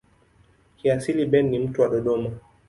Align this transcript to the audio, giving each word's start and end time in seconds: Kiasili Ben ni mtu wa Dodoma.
Kiasili 0.77 1.25
Ben 1.25 1.49
ni 1.49 1.59
mtu 1.59 1.81
wa 1.81 1.89
Dodoma. 1.89 2.29